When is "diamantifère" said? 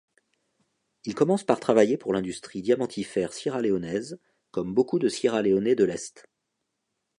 2.63-3.33